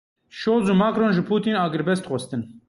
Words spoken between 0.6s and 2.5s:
û Macron ji Putîn agirbest xwestin.